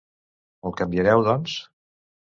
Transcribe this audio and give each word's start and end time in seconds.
Me'l 0.63 0.73
canviareu, 0.79 1.23
doncs? 1.31 1.59